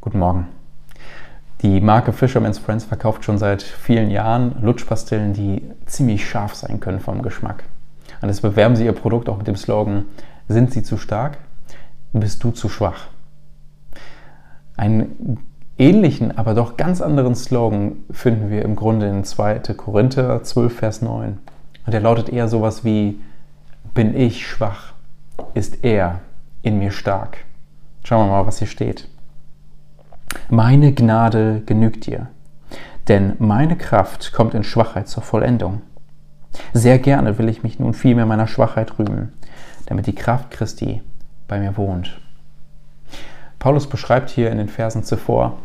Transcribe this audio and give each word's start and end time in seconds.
Guten 0.00 0.18
Morgen. 0.20 0.46
Die 1.62 1.80
Marke 1.80 2.12
Fisherman's 2.12 2.58
Friends 2.58 2.84
verkauft 2.84 3.24
schon 3.24 3.38
seit 3.38 3.62
vielen 3.62 4.10
Jahren 4.10 4.54
Lutschpastillen, 4.60 5.32
die 5.32 5.62
ziemlich 5.86 6.28
scharf 6.28 6.54
sein 6.54 6.78
können 6.78 7.00
vom 7.00 7.22
Geschmack. 7.22 7.64
Und 8.20 8.28
jetzt 8.28 8.42
bewerben 8.42 8.76
sie 8.76 8.84
ihr 8.84 8.92
Produkt 8.92 9.28
auch 9.28 9.38
mit 9.38 9.48
dem 9.48 9.56
Slogan: 9.56 10.04
Sind 10.48 10.72
sie 10.72 10.82
zu 10.82 10.96
stark? 10.96 11.38
Bist 12.12 12.44
du 12.44 12.52
zu 12.52 12.68
schwach? 12.68 13.08
Einen 14.76 15.38
ähnlichen, 15.76 16.36
aber 16.36 16.54
doch 16.54 16.76
ganz 16.76 17.00
anderen 17.00 17.34
Slogan 17.34 17.96
finden 18.10 18.50
wir 18.50 18.62
im 18.62 18.76
Grunde 18.76 19.08
in 19.08 19.24
2. 19.24 19.58
Korinther 19.76 20.42
12, 20.42 20.76
Vers 20.76 21.02
9. 21.02 21.38
Und 21.86 21.92
der 21.92 22.00
lautet 22.00 22.28
eher 22.28 22.48
sowas 22.48 22.84
wie: 22.84 23.18
Bin 23.94 24.14
ich 24.14 24.46
schwach? 24.46 24.92
Ist 25.54 25.84
er 25.84 26.20
in 26.62 26.78
mir 26.78 26.92
stark? 26.92 27.38
Schauen 28.04 28.26
wir 28.26 28.30
mal, 28.30 28.46
was 28.46 28.58
hier 28.58 28.68
steht. 28.68 29.08
Meine 30.48 30.92
Gnade 30.92 31.62
genügt 31.66 32.06
dir, 32.06 32.28
denn 33.08 33.34
meine 33.40 33.76
Kraft 33.76 34.32
kommt 34.32 34.54
in 34.54 34.62
Schwachheit 34.62 35.08
zur 35.08 35.24
Vollendung. 35.24 35.82
Sehr 36.72 37.00
gerne 37.00 37.36
will 37.38 37.48
ich 37.48 37.64
mich 37.64 37.80
nun 37.80 37.94
vielmehr 37.94 38.26
meiner 38.26 38.46
Schwachheit 38.46 38.96
rühmen, 38.96 39.32
damit 39.86 40.06
die 40.06 40.14
Kraft 40.14 40.52
Christi 40.52 41.02
bei 41.48 41.58
mir 41.58 41.76
wohnt. 41.76 42.20
Paulus 43.58 43.88
beschreibt 43.88 44.30
hier 44.30 44.52
in 44.52 44.58
den 44.58 44.68
Versen 44.68 45.02
zuvor, 45.02 45.58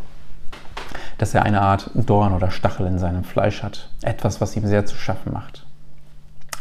dass 1.20 1.35
er 1.35 1.43
eine 1.43 1.62
Art 1.62 1.91
Dorn 1.93 2.34
oder 2.34 2.49
Stachel 2.49 2.88
in 2.88 2.98
seinem 2.98 3.23
Fleisch 3.23 3.62
hat, 3.62 3.91
etwas, 4.02 4.41
was 4.41 4.57
ihm 4.57 4.66
sehr 4.66 4.88
zu 4.88 4.95
schaffen 4.95 5.32
macht. 5.32 5.68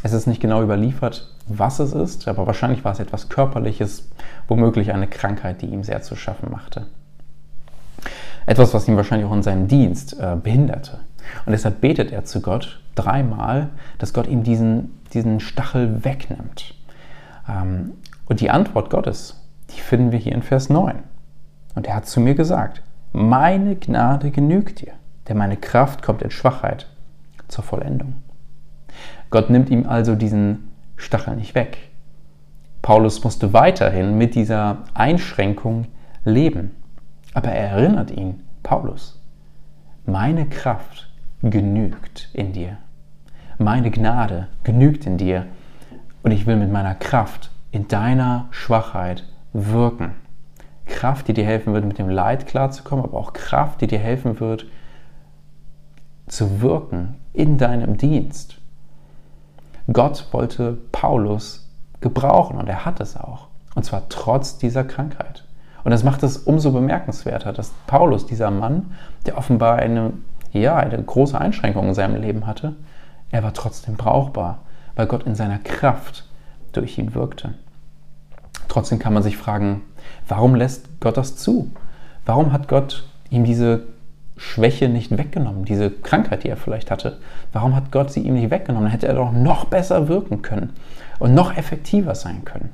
Es 0.03 0.13
ist 0.13 0.27
nicht 0.27 0.43
genau 0.43 0.63
überliefert, 0.63 1.35
was 1.47 1.79
es 1.79 1.95
ist, 1.95 2.29
aber 2.29 2.47
wahrscheinlich 2.47 2.85
war 2.85 2.93
es 2.93 3.01
etwas 3.01 3.31
Körperliches, 3.31 4.11
womöglich 4.47 4.93
eine 4.93 5.07
Krankheit, 5.07 5.63
die 5.63 5.69
ihm 5.69 5.85
sehr 5.85 6.03
zu 6.03 6.17
schaffen 6.17 6.51
machte. 6.51 6.87
Etwas, 8.47 8.75
was 8.75 8.89
ihn 8.89 8.97
wahrscheinlich 8.97 9.29
auch 9.29 9.35
in 9.35 9.43
seinem 9.43 9.69
Dienst 9.69 10.19
äh, 10.19 10.37
behinderte. 10.43 10.99
Und 11.47 11.53
deshalb 11.53 11.81
betet 11.81 12.13
er 12.13 12.25
zu 12.25 12.41
Gott 12.41 12.81
dreimal, 12.95 13.69
dass 13.99 14.13
Gott 14.13 14.27
ihm 14.27 14.43
diesen, 14.43 15.01
diesen 15.13 15.41
Stachel 15.41 16.05
wegnimmt. 16.05 16.75
Ähm, 17.49 17.93
und 18.27 18.41
die 18.41 18.51
Antwort 18.51 18.91
Gottes, 18.91 19.41
die 19.71 19.81
finden 19.81 20.13
wir 20.13 20.19
hier 20.19 20.33
in 20.33 20.43
Vers 20.43 20.71
9. 20.71 20.97
Und 21.75 21.87
er 21.87 21.97
hat 21.97 22.07
zu 22.07 22.21
mir 22.21 22.35
gesagt, 22.35 22.83
meine 23.13 23.77
Gnade 23.77 24.31
genügt 24.31 24.81
dir, 24.81 24.93
denn 25.29 25.37
meine 25.37 25.57
Kraft 25.57 26.03
kommt 26.03 26.23
in 26.23 26.31
Schwachheit 26.31 26.87
zur 27.49 27.65
Vollendung. 27.65 28.15
Gott 29.31 29.51
nimmt 29.51 29.71
ihm 29.71 29.89
also 29.89 30.15
diesen 30.15 30.71
Stachel 30.97 31.37
nicht 31.37 31.55
weg. 31.55 31.79
Paulus 32.83 33.23
musste 33.23 33.53
weiterhin 33.53 34.17
mit 34.17 34.35
dieser 34.35 34.79
Einschränkung 34.95 35.87
leben. 36.25 36.73
Aber 37.35 37.51
er 37.51 37.71
erinnert 37.71 38.11
ihn, 38.11 38.43
Paulus, 38.63 39.21
meine 40.07 40.47
Kraft 40.47 41.11
genügt 41.43 42.29
in 42.33 42.53
dir. 42.53 42.79
Meine 43.59 43.91
Gnade 43.91 44.49
genügt 44.65 45.07
in 45.07 45.19
dir. 45.19 45.47
Und 46.23 46.33
ich 46.33 46.47
will 46.47 46.57
mit 46.57 46.71
meiner 46.71 46.95
Kraft 46.95 47.51
in 47.71 47.89
deiner 47.89 48.49
Schwachheit 48.51 49.25
wirken. 49.53 50.15
Kraft, 50.87 51.29
die 51.29 51.35
dir 51.35 51.45
helfen 51.45 51.73
wird, 51.73 51.85
mit 51.85 51.99
dem 51.99 52.09
Leid 52.09 52.47
klarzukommen, 52.47 53.05
aber 53.05 53.17
auch 53.17 53.33
Kraft, 53.33 53.81
die 53.81 53.87
dir 53.87 53.99
helfen 53.99 54.41
wird, 54.41 54.67
zu 56.27 56.61
wirken 56.61 57.17
in 57.33 57.59
deinem 57.59 57.97
Dienst. 57.97 58.59
Gott 59.93 60.27
wollte 60.33 60.79
Paulus 60.93 61.69
gebrauchen 62.01 62.59
und 62.59 62.69
er 62.69 62.85
hat 62.85 63.01
es 63.01 63.17
auch. 63.17 63.49
Und 63.75 63.85
zwar 63.85 64.09
trotz 64.09 64.59
dieser 64.59 64.85
Krankheit. 64.85 65.45
Und 65.85 65.91
das 65.91 66.05
macht 66.05 66.23
es 66.23 66.37
umso 66.39 66.73
bemerkenswerter, 66.73 67.53
dass 67.53 67.73
Paulus, 67.87 68.27
dieser 68.27 68.51
Mann, 68.51 68.93
der 69.27 69.39
offenbar 69.39 69.77
eine, 69.77 70.13
ja, 70.53 70.77
eine 70.77 71.03
große 71.03 71.39
Einschränkung 71.41 71.89
in 71.89 71.95
seinem 71.95 72.21
Leben 72.21 72.47
hatte, 72.47 72.75
er 73.31 73.43
war 73.43 73.55
trotzdem 73.55 73.97
brauchbar, 73.97 74.61
weil 74.97 75.07
Gott 75.07 75.25
in 75.25 75.35
seiner 75.35 75.59
Kraft 75.59 76.25
durch 76.73 76.99
ihn 76.99 77.15
wirkte. 77.15 77.55
Trotzdem 78.69 78.99
kann 78.99 79.15
man 79.15 79.23
sich 79.23 79.37
fragen, 79.37 79.83
warum 80.29 80.55
lässt 80.55 81.01
Gott 81.01 81.17
das 81.17 81.37
zu? 81.37 81.71
Warum 82.25 82.53
hat 82.53 82.69
Gott 82.69 83.05
ihm 83.31 83.45
diese 83.45 83.85
Schwäche 84.37 84.89
nicht 84.89 85.17
weggenommen, 85.17 85.65
diese 85.65 85.91
Krankheit, 85.91 86.45
die 86.45 86.49
er 86.49 86.57
vielleicht 86.57 86.91
hatte? 86.91 87.19
Warum 87.53 87.75
hat 87.75 87.91
Gott 87.93 88.13
sie 88.13 88.21
ihm 88.21 88.35
nicht 88.35 88.51
weggenommen? 88.51 88.85
Dann 88.87 88.93
hätte 88.93 89.09
er 89.09 89.15
doch 89.15 89.33
noch 89.33 89.65
besser 89.67 90.09
wirken 90.09 90.43
können 90.43 90.73
und 91.19 91.35
noch 91.35 91.57
effektiver 91.57 92.15
sein 92.15 92.45
können. 92.45 92.71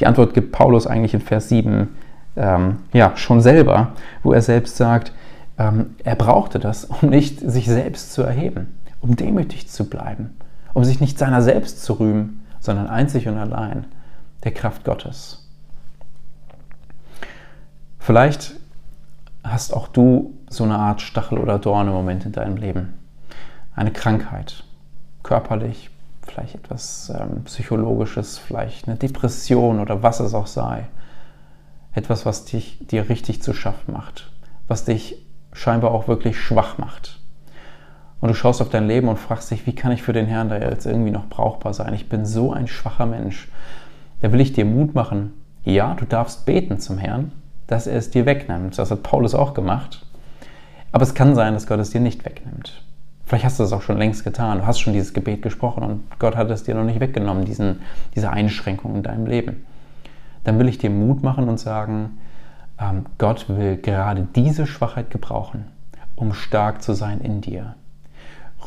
Die 0.00 0.06
Antwort 0.06 0.34
gibt 0.34 0.52
Paulus 0.52 0.86
eigentlich 0.86 1.14
in 1.14 1.20
Vers 1.20 1.48
7 1.48 1.88
ähm, 2.36 2.78
ja, 2.92 3.16
schon 3.16 3.40
selber, 3.40 3.92
wo 4.22 4.32
er 4.32 4.42
selbst 4.42 4.76
sagt, 4.76 5.12
ähm, 5.58 5.94
er 6.02 6.16
brauchte 6.16 6.58
das, 6.58 6.84
um 6.84 7.10
nicht 7.10 7.40
sich 7.40 7.66
selbst 7.66 8.12
zu 8.12 8.22
erheben, 8.22 8.78
um 9.00 9.16
demütig 9.16 9.68
zu 9.68 9.88
bleiben, 9.88 10.36
um 10.72 10.84
sich 10.84 11.00
nicht 11.00 11.18
seiner 11.18 11.42
selbst 11.42 11.84
zu 11.84 11.94
rühmen, 11.94 12.44
sondern 12.60 12.88
einzig 12.88 13.28
und 13.28 13.38
allein 13.38 13.86
der 14.42 14.52
Kraft 14.52 14.84
Gottes. 14.84 15.48
Vielleicht 17.98 18.54
hast 19.42 19.72
auch 19.72 19.88
du 19.88 20.34
so 20.48 20.64
eine 20.64 20.78
Art 20.78 21.00
Stachel 21.00 21.38
oder 21.38 21.58
Dorn 21.58 21.86
im 21.86 21.94
Moment 21.94 22.26
in 22.26 22.32
deinem 22.32 22.56
Leben. 22.56 22.94
Eine 23.74 23.92
Krankheit, 23.92 24.64
körperlich, 25.22 25.90
vielleicht 26.26 26.54
etwas 26.54 27.12
ähm, 27.14 27.44
Psychologisches, 27.44 28.38
vielleicht 28.38 28.88
eine 28.88 28.96
Depression 28.96 29.80
oder 29.80 30.02
was 30.02 30.20
es 30.20 30.34
auch 30.34 30.46
sei. 30.46 30.86
Etwas, 31.92 32.26
was 32.26 32.44
dich, 32.44 32.86
dir 32.86 33.08
richtig 33.08 33.42
zu 33.42 33.52
schaffen 33.52 33.92
macht, 33.92 34.32
was 34.66 34.84
dich 34.84 35.24
scheinbar 35.52 35.92
auch 35.92 36.08
wirklich 36.08 36.38
schwach 36.38 36.78
macht. 36.78 37.20
Und 38.20 38.28
du 38.28 38.34
schaust 38.34 38.62
auf 38.62 38.70
dein 38.70 38.88
Leben 38.88 39.08
und 39.08 39.18
fragst 39.18 39.50
dich, 39.50 39.66
wie 39.66 39.74
kann 39.74 39.92
ich 39.92 40.02
für 40.02 40.12
den 40.12 40.26
Herrn 40.26 40.48
da 40.48 40.58
jetzt 40.58 40.86
irgendwie 40.86 41.10
noch 41.10 41.28
brauchbar 41.28 41.74
sein? 41.74 41.94
Ich 41.94 42.08
bin 42.08 42.24
so 42.24 42.52
ein 42.52 42.66
schwacher 42.66 43.06
Mensch. 43.06 43.48
Da 44.20 44.32
will 44.32 44.40
ich 44.40 44.54
dir 44.54 44.64
Mut 44.64 44.94
machen. 44.94 45.34
Ja, 45.62 45.94
du 45.94 46.06
darfst 46.06 46.46
beten 46.46 46.80
zum 46.80 46.98
Herrn, 46.98 47.32
dass 47.66 47.86
er 47.86 47.96
es 47.96 48.10
dir 48.10 48.24
wegnimmt. 48.24 48.78
Das 48.78 48.90
hat 48.90 49.02
Paulus 49.02 49.34
auch 49.34 49.54
gemacht. 49.54 50.06
Aber 50.90 51.02
es 51.02 51.14
kann 51.14 51.34
sein, 51.34 51.54
dass 51.54 51.66
Gott 51.66 51.80
es 51.80 51.90
dir 51.90 52.00
nicht 52.00 52.24
wegnimmt. 52.24 52.82
Vielleicht 53.26 53.44
hast 53.44 53.58
du 53.58 53.62
das 53.62 53.72
auch 53.72 53.82
schon 53.82 53.96
längst 53.96 54.24
getan. 54.24 54.58
Du 54.58 54.66
hast 54.66 54.80
schon 54.80 54.92
dieses 54.92 55.14
Gebet 55.14 55.42
gesprochen 55.42 55.82
und 55.82 56.18
Gott 56.18 56.36
hat 56.36 56.50
es 56.50 56.62
dir 56.62 56.74
noch 56.74 56.84
nicht 56.84 57.00
weggenommen, 57.00 57.44
diesen, 57.44 57.80
diese 58.14 58.30
Einschränkung 58.30 58.96
in 58.96 59.02
deinem 59.02 59.26
Leben. 59.26 59.64
Dann 60.44 60.58
will 60.58 60.68
ich 60.68 60.78
dir 60.78 60.90
Mut 60.90 61.22
machen 61.22 61.48
und 61.48 61.58
sagen, 61.58 62.18
ähm, 62.78 63.06
Gott 63.18 63.48
will 63.48 63.76
gerade 63.76 64.28
diese 64.34 64.66
Schwachheit 64.66 65.10
gebrauchen, 65.10 65.66
um 66.16 66.34
stark 66.34 66.82
zu 66.82 66.92
sein 66.92 67.20
in 67.20 67.40
dir. 67.40 67.76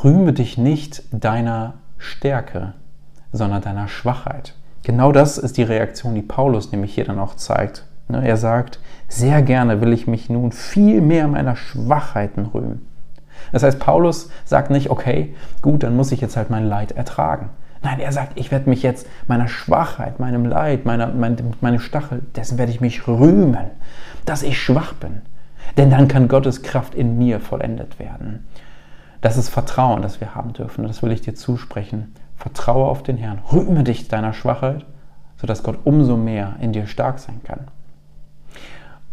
Rühme 0.04 0.34
dich 0.34 0.58
nicht 0.58 1.04
deiner 1.12 1.76
Stärke, 1.98 2.74
sondern 3.32 3.62
deiner 3.62 3.88
Schwachheit. 3.88 4.56
Genau 4.84 5.12
das 5.12 5.38
ist 5.38 5.58
die 5.58 5.64
Reaktion, 5.64 6.16
die 6.16 6.22
Paulus 6.22 6.72
nämlich 6.72 6.96
hier 6.96 7.06
dann 7.06 7.20
auch 7.20 7.36
zeigt. 7.36 7.86
Ne, 8.08 8.26
er 8.26 8.38
sagt, 8.38 8.80
sehr 9.08 9.42
gerne 9.42 9.82
will 9.82 9.92
ich 9.92 10.08
mich 10.08 10.30
nun 10.30 10.52
viel 10.52 11.02
mehr 11.02 11.28
meiner 11.28 11.56
Schwachheiten 11.56 12.46
rühmen. 12.46 12.88
Das 13.52 13.64
heißt, 13.64 13.80
Paulus 13.80 14.30
sagt 14.46 14.70
nicht, 14.70 14.90
okay, 14.90 15.36
gut, 15.62 15.84
dann 15.84 15.96
muss 15.96 16.12
ich 16.12 16.22
jetzt 16.22 16.38
halt 16.38 16.50
mein 16.50 16.68
Leid 16.68 16.92
ertragen. 16.92 17.50
Nein, 17.82 18.00
er 18.00 18.12
sagt, 18.12 18.38
ich 18.40 18.52
werde 18.52 18.70
mich 18.70 18.84
jetzt 18.84 19.08
meiner 19.28 19.48
Schwachheit, 19.48 20.20
meinem 20.20 20.46
Leid, 20.46 20.86
meiner, 20.86 21.08
mein, 21.08 21.38
meinem 21.62 21.80
Stachel, 21.80 22.22
dessen 22.36 22.58
werde 22.58 22.72
ich 22.72 22.82
mich 22.82 23.08
rühmen, 23.08 23.58
dass 24.26 24.44
ich 24.44 24.60
schwach 24.60 24.94
bin. 24.94 25.22
Denn 25.78 25.90
dann 25.90 26.08
kann 26.08 26.28
Gottes 26.28 26.64
Kraft 26.64 26.96
in 26.96 27.18
mir 27.18 27.40
vollendet 27.40 28.00
werden. 28.00 28.48
Das 29.22 29.38
ist 29.38 29.50
Vertrauen, 29.50 30.02
das 30.02 30.22
wir 30.22 30.36
haben 30.36 30.54
dürfen. 30.54 30.88
das 30.88 31.04
will 31.04 31.12
ich 31.12 31.22
dir 31.22 31.36
zusprechen. 31.36 32.14
Vertraue 32.36 32.88
auf 32.88 33.04
den 33.04 33.18
Herrn. 33.18 33.40
Rühme 33.52 33.84
dich 33.84 34.08
deiner 34.08 34.34
Schwachheit, 34.34 34.86
sodass 35.38 35.64
Gott 35.64 35.80
umso 35.84 36.18
mehr 36.18 36.56
in 36.62 36.72
dir 36.72 36.88
stark 36.88 37.20
sein 37.20 37.42
kann. 37.44 37.68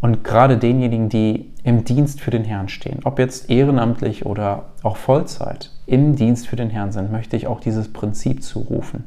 Und 0.04 0.22
gerade 0.22 0.58
denjenigen, 0.58 1.08
die 1.08 1.50
im 1.62 1.84
Dienst 1.84 2.20
für 2.20 2.30
den 2.30 2.44
Herrn 2.44 2.68
stehen, 2.68 3.00
ob 3.04 3.18
jetzt 3.18 3.48
ehrenamtlich 3.48 4.26
oder 4.26 4.66
auch 4.82 4.98
Vollzeit, 4.98 5.70
im 5.86 6.14
Dienst 6.14 6.46
für 6.46 6.56
den 6.56 6.68
Herrn 6.68 6.92
sind, 6.92 7.10
möchte 7.10 7.38
ich 7.38 7.46
auch 7.46 7.58
dieses 7.58 7.90
Prinzip 7.90 8.42
zurufen. 8.42 9.04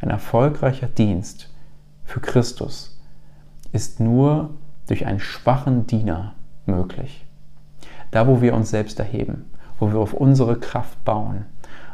Ein 0.00 0.08
erfolgreicher 0.08 0.86
Dienst 0.86 1.52
für 2.06 2.20
Christus 2.20 2.98
ist 3.72 4.00
nur 4.00 4.48
durch 4.86 5.04
einen 5.04 5.20
schwachen 5.20 5.86
Diener 5.86 6.32
möglich. 6.64 7.26
Da, 8.10 8.26
wo 8.26 8.40
wir 8.40 8.54
uns 8.54 8.70
selbst 8.70 8.98
erheben, 8.98 9.44
wo 9.78 9.92
wir 9.92 9.98
auf 9.98 10.14
unsere 10.14 10.58
Kraft 10.58 11.04
bauen, 11.04 11.44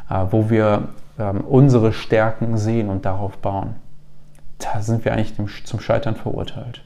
äh, 0.09 0.25
wo 0.29 0.49
wir 0.49 0.87
ähm, 1.19 1.41
unsere 1.41 1.91
Stärken 1.91 2.57
sehen 2.57 2.87
und 2.87 3.03
darauf 3.03 3.39
bauen, 3.39 3.75
da 4.57 4.81
sind 4.81 5.03
wir 5.03 5.11
eigentlich 5.11 5.35
zum 5.65 5.81
Scheitern 5.81 6.15
verurteilt. 6.15 6.85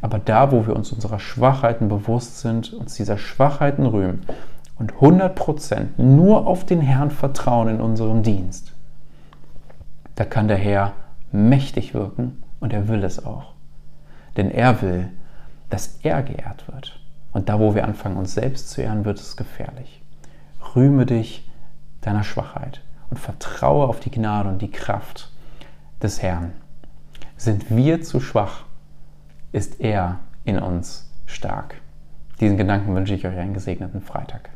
Aber 0.00 0.18
da, 0.18 0.52
wo 0.52 0.66
wir 0.66 0.76
uns 0.76 0.92
unserer 0.92 1.18
Schwachheiten 1.18 1.88
bewusst 1.88 2.40
sind, 2.40 2.72
uns 2.72 2.94
dieser 2.94 3.18
Schwachheiten 3.18 3.86
rühmen 3.86 4.24
und 4.76 4.94
100% 4.94 6.00
nur 6.00 6.46
auf 6.46 6.64
den 6.64 6.80
Herrn 6.80 7.10
vertrauen 7.10 7.68
in 7.68 7.80
unserem 7.80 8.22
Dienst, 8.22 8.72
da 10.14 10.24
kann 10.24 10.48
der 10.48 10.56
Herr 10.56 10.92
mächtig 11.32 11.94
wirken 11.94 12.42
und 12.60 12.72
er 12.72 12.88
will 12.88 13.04
es 13.04 13.24
auch. 13.24 13.52
Denn 14.36 14.50
er 14.50 14.82
will, 14.82 15.10
dass 15.70 15.98
er 16.02 16.22
geehrt 16.22 16.66
wird. 16.68 17.00
Und 17.32 17.48
da, 17.48 17.60
wo 17.60 17.74
wir 17.74 17.84
anfangen, 17.84 18.16
uns 18.16 18.34
selbst 18.34 18.70
zu 18.70 18.82
ehren, 18.82 19.04
wird 19.04 19.18
es 19.18 19.36
gefährlich. 19.36 20.02
Rühme 20.74 21.06
dich 21.06 21.48
deiner 22.00 22.24
Schwachheit 22.24 22.82
und 23.10 23.18
vertraue 23.18 23.86
auf 23.86 24.00
die 24.00 24.10
Gnade 24.10 24.48
und 24.48 24.62
die 24.62 24.70
Kraft 24.70 25.30
des 26.02 26.22
Herrn. 26.22 26.52
Sind 27.36 27.70
wir 27.70 28.02
zu 28.02 28.20
schwach, 28.20 28.64
ist 29.58 29.80
er 29.80 30.20
in 30.44 30.60
uns 30.60 31.10
stark. 31.26 31.80
Diesen 32.40 32.56
Gedanken 32.56 32.94
wünsche 32.94 33.14
ich 33.14 33.26
euch 33.26 33.36
einen 33.36 33.54
gesegneten 33.54 34.00
Freitag. 34.00 34.50